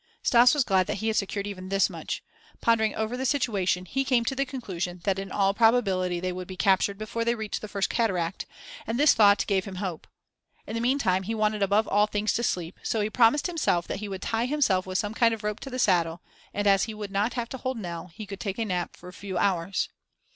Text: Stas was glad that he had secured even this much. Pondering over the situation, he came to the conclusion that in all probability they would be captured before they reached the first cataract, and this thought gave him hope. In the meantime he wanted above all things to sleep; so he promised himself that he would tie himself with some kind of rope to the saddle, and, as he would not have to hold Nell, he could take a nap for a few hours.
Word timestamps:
Stas 0.23 0.55
was 0.55 0.63
glad 0.63 0.87
that 0.87 0.95
he 0.95 1.09
had 1.09 1.15
secured 1.15 1.45
even 1.45 1.69
this 1.69 1.87
much. 1.87 2.23
Pondering 2.59 2.95
over 2.95 3.15
the 3.15 3.23
situation, 3.23 3.85
he 3.85 4.03
came 4.03 4.25
to 4.25 4.33
the 4.33 4.47
conclusion 4.47 4.99
that 5.03 5.19
in 5.19 5.31
all 5.31 5.53
probability 5.53 6.19
they 6.19 6.31
would 6.31 6.47
be 6.47 6.57
captured 6.57 6.97
before 6.97 7.23
they 7.23 7.35
reached 7.35 7.61
the 7.61 7.67
first 7.67 7.87
cataract, 7.87 8.47
and 8.87 8.97
this 8.97 9.13
thought 9.13 9.45
gave 9.45 9.65
him 9.65 9.75
hope. 9.75 10.07
In 10.65 10.73
the 10.73 10.81
meantime 10.81 11.21
he 11.21 11.35
wanted 11.35 11.61
above 11.61 11.87
all 11.87 12.07
things 12.07 12.33
to 12.33 12.41
sleep; 12.41 12.79
so 12.81 12.99
he 13.01 13.11
promised 13.11 13.45
himself 13.45 13.87
that 13.89 13.99
he 13.99 14.09
would 14.09 14.23
tie 14.23 14.47
himself 14.47 14.87
with 14.87 14.97
some 14.97 15.13
kind 15.13 15.35
of 15.35 15.43
rope 15.43 15.59
to 15.59 15.69
the 15.69 15.77
saddle, 15.77 16.23
and, 16.51 16.65
as 16.65 16.85
he 16.85 16.95
would 16.95 17.11
not 17.11 17.33
have 17.35 17.49
to 17.49 17.57
hold 17.59 17.77
Nell, 17.77 18.07
he 18.15 18.25
could 18.25 18.39
take 18.39 18.57
a 18.57 18.65
nap 18.65 18.97
for 18.97 19.07
a 19.07 19.13
few 19.13 19.37
hours. 19.37 19.87